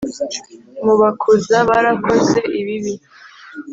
mubakuza 0.85 1.55
barakoze 1.69 2.37
ibibi 2.59 2.93